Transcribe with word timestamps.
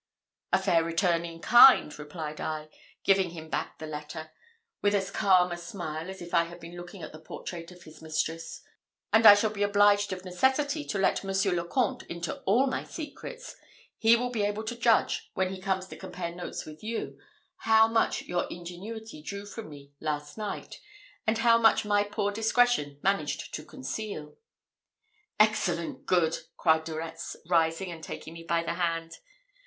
"A 0.51 0.57
fair 0.57 0.83
return 0.83 1.25
in 1.25 1.41
kind," 1.41 1.99
replied 1.99 2.41
I, 2.41 2.69
giving 3.03 3.29
him 3.29 3.49
back 3.51 3.77
the 3.77 3.85
letter, 3.85 4.31
with 4.81 4.95
as 4.95 5.11
calm 5.11 5.51
a 5.51 5.57
smile 5.57 6.09
as 6.09 6.23
if 6.23 6.33
I 6.33 6.45
had 6.45 6.59
been 6.59 6.75
looking 6.75 7.03
at 7.03 7.11
the 7.11 7.19
portrait 7.19 7.69
of 7.71 7.83
his 7.83 8.01
mistress. 8.01 8.63
"And 9.13 9.27
as 9.27 9.37
I 9.37 9.39
shall 9.39 9.51
be 9.51 9.61
obliged 9.61 10.11
of 10.11 10.25
necessity 10.25 10.85
to 10.85 10.97
let 10.97 11.23
Monsieur 11.23 11.51
le 11.51 11.67
Comte 11.67 12.01
into 12.09 12.39
all 12.47 12.65
my 12.65 12.83
secrets, 12.83 13.55
he 13.99 14.15
will 14.15 14.31
be 14.31 14.41
able 14.41 14.63
to 14.63 14.75
judge, 14.75 15.29
when 15.35 15.53
he 15.53 15.61
comes 15.61 15.85
to 15.89 15.95
compare 15.95 16.33
notes 16.33 16.65
with 16.65 16.81
you, 16.81 17.19
how 17.57 17.87
much 17.87 18.23
your 18.23 18.47
ingenuity 18.49 19.21
drew 19.21 19.45
from 19.45 19.69
me 19.69 19.91
last 19.99 20.35
night, 20.35 20.79
and 21.27 21.37
how 21.37 21.59
much 21.59 21.85
my 21.85 22.03
poor 22.03 22.31
discretion 22.31 22.99
managed 23.03 23.53
to 23.53 23.63
conceal." 23.63 24.35
"Excellent 25.39 26.07
good!" 26.07 26.39
cried 26.57 26.85
De 26.85 26.95
Retz, 26.95 27.35
rising 27.47 27.91
and 27.91 28.03
taking 28.03 28.33
me 28.33 28.41
by 28.41 28.63
the 28.63 28.73
hand. 28.73 29.17